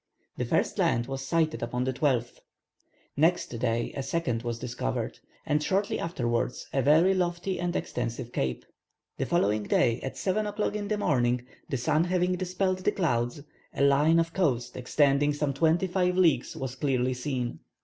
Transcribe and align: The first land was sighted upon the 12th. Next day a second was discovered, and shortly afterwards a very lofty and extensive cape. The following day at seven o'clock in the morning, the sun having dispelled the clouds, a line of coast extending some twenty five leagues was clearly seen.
The 0.37 0.45
first 0.45 0.79
land 0.79 1.05
was 1.05 1.23
sighted 1.23 1.61
upon 1.61 1.83
the 1.83 1.93
12th. 1.93 2.39
Next 3.15 3.49
day 3.59 3.93
a 3.95 4.01
second 4.01 4.41
was 4.41 4.57
discovered, 4.57 5.19
and 5.45 5.61
shortly 5.61 5.99
afterwards 5.99 6.65
a 6.73 6.81
very 6.81 7.13
lofty 7.13 7.59
and 7.59 7.75
extensive 7.75 8.33
cape. 8.33 8.65
The 9.19 9.27
following 9.27 9.61
day 9.61 10.01
at 10.01 10.17
seven 10.17 10.47
o'clock 10.47 10.75
in 10.75 10.87
the 10.87 10.97
morning, 10.97 11.45
the 11.69 11.77
sun 11.77 12.05
having 12.05 12.33
dispelled 12.35 12.79
the 12.79 12.91
clouds, 12.91 13.43
a 13.75 13.83
line 13.83 14.19
of 14.19 14.33
coast 14.33 14.75
extending 14.75 15.33
some 15.33 15.53
twenty 15.53 15.85
five 15.85 16.17
leagues 16.17 16.55
was 16.57 16.73
clearly 16.73 17.13
seen. 17.13 17.59